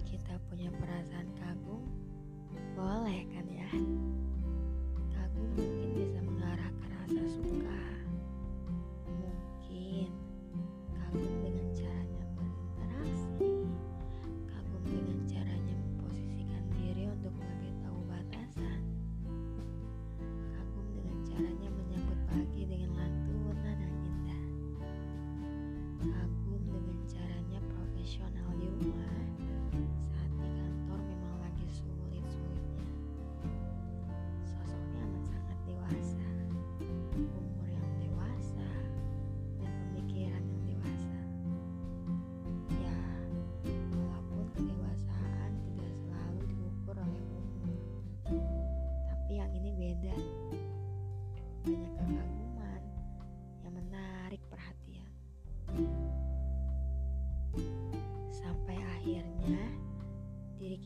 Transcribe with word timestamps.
kita 0.00 0.40
punya 0.48 0.72
perasaan 0.72 1.28
kagum, 1.36 1.84
bahwa 2.72 2.87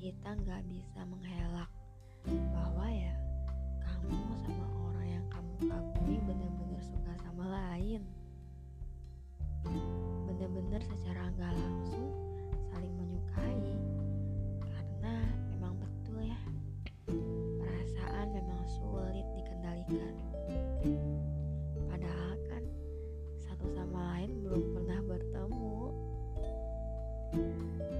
kita 0.02 0.34
nggak 0.34 0.66
bisa 0.66 1.06
menghelak 1.06 1.70
bahwa 2.26 2.90
ya 2.90 3.21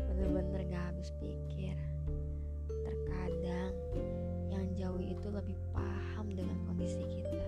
Bener-bener 0.08 0.62
gak 0.70 0.84
habis 0.94 1.10
pikir. 1.18 1.74
Terkadang 2.70 3.74
yang 4.48 4.66
jauh 4.78 5.02
itu 5.02 5.28
lebih 5.28 5.58
paham 5.74 6.30
dengan 6.30 6.54
kondisi 6.64 7.02
kita. 7.02 7.42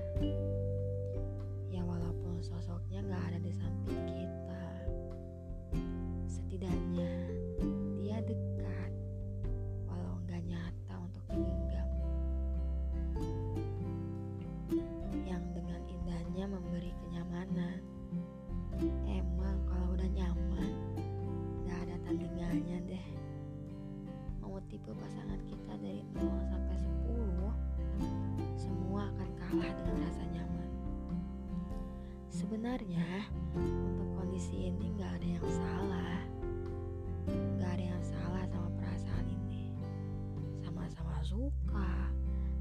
Ya 1.71 1.87
walaupun 1.87 2.43
sosoknya 2.43 3.07
gak 3.07 3.23
ada 3.31 3.39
di 3.39 3.53
samping 3.55 4.03
kita. 4.11 4.67
Setidaknya 6.27 7.14
tipe 24.75 24.91
pasangan 24.99 25.39
kita 25.47 25.79
dari 25.79 26.03
0 26.19 26.51
sampai 26.51 26.75
10 26.83 28.59
semua 28.59 29.07
akan 29.07 29.31
kalah 29.39 29.71
dengan 29.71 30.03
rasa 30.03 30.25
nyaman. 30.35 30.71
Sebenarnya 32.27 33.07
untuk 33.55 34.19
kondisi 34.19 34.75
ini 34.75 34.91
gak 34.99 35.15
ada 35.23 35.29
yang 35.39 35.47
salah. 35.47 36.19
Gak 37.63 37.71
ada 37.71 37.85
yang 37.87 38.03
salah 38.03 38.43
sama 38.51 38.67
perasaan 38.75 39.31
ini. 39.31 39.71
Sama-sama 40.59 41.23
suka, 41.23 42.11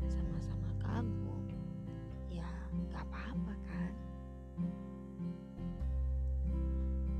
sama-sama 0.06 0.69
kagum. 0.85 1.50
Ya 2.30 2.45
gak 2.94 3.09
apa-apa 3.09 3.57
kan. 3.66 3.94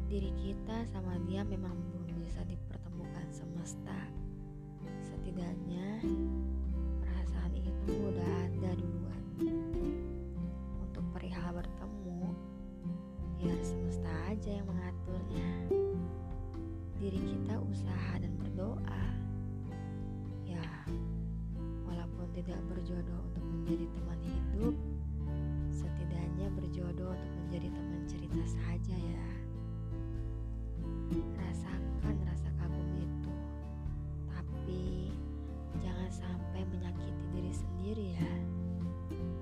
Diri 0.06 0.30
kita 0.38 0.86
sama 0.86 1.18
dia 1.26 1.42
memang 1.42 1.74
belum 1.90 2.22
bisa 2.22 2.46
dipertemukan 2.46 3.26
semesta. 3.34 4.23
Setidaknya 5.04 6.02
perasaan 7.04 7.54
itu 7.56 7.94
udah 7.94 8.32
ada 8.48 8.72
duluan. 8.80 9.24
Untuk 10.82 11.06
perihal 11.12 11.54
bertemu, 11.58 12.32
biar 13.40 13.60
semesta 13.62 14.12
aja 14.32 14.50
yang 14.62 14.68
mengaturnya. 14.68 15.52
Diri 16.98 17.20
kita 17.20 17.60
usaha 17.60 18.14
dan 18.18 18.34
berdoa. 18.40 19.04
Ya, 20.48 20.64
walaupun 21.84 22.32
tidak 22.32 22.60
berjodoh 22.72 23.20
untuk 23.32 23.44
menjadi 23.44 23.86
teman 23.92 24.20
hidup, 24.24 24.76
setidaknya 25.72 26.48
berjodoh 26.56 27.12
untuk 27.12 27.32
menjadi 27.32 27.43
jangan 35.84 36.10
sampai 36.10 36.64
menyakiti 36.72 37.26
diri 37.36 37.52
sendiri 37.52 38.06
ya. 38.16 38.32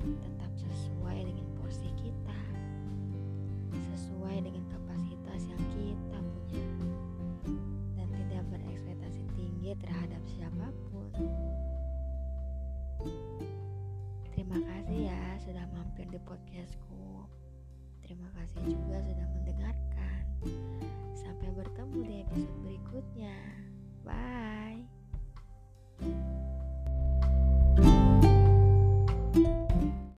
Tetap 0.02 0.52
sesuai 0.58 1.30
dengan 1.30 1.48
porsi 1.62 1.94
kita, 2.02 2.42
sesuai 3.94 4.42
dengan 4.42 4.66
kapasitas 4.74 5.46
yang 5.46 5.62
kita 5.78 6.18
punya, 6.18 6.66
dan 7.94 8.08
tidak 8.10 8.44
berekspektasi 8.50 9.22
tinggi 9.38 9.78
terhadap 9.78 10.22
siapa 10.26 10.68
pun. 10.90 11.14
Terima 14.34 14.58
kasih 14.58 15.14
ya 15.14 15.22
sudah 15.46 15.66
mampir 15.78 16.10
di 16.10 16.18
podcastku. 16.26 17.30
Terima 18.02 18.28
kasih 18.34 18.60
juga 18.66 18.98
sudah 19.06 19.28
mendengarkan. 19.38 20.24
Sampai 21.14 21.54
bertemu 21.54 22.00
di 22.02 22.16
episode 22.26 22.58
berikutnya. 22.66 23.61